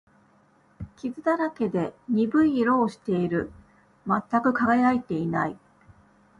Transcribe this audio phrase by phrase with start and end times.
[0.97, 3.51] 傷だらけで、鈍い色をしている。
[4.07, 5.57] 全く輝いていない。